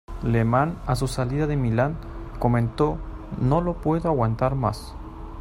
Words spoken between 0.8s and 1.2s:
a su